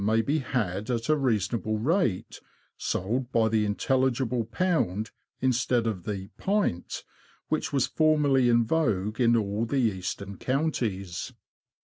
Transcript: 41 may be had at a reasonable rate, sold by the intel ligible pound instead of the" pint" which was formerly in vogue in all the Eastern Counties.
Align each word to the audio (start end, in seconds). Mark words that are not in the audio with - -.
41 0.03 0.17
may 0.17 0.21
be 0.23 0.39
had 0.39 0.89
at 0.89 1.09
a 1.09 1.15
reasonable 1.15 1.77
rate, 1.77 2.39
sold 2.75 3.31
by 3.31 3.47
the 3.47 3.63
intel 3.67 4.09
ligible 4.09 4.49
pound 4.49 5.11
instead 5.41 5.85
of 5.85 6.05
the" 6.05 6.29
pint" 6.39 7.03
which 7.49 7.71
was 7.71 7.85
formerly 7.85 8.49
in 8.49 8.65
vogue 8.65 9.21
in 9.21 9.35
all 9.37 9.63
the 9.63 9.77
Eastern 9.77 10.37
Counties. 10.39 11.33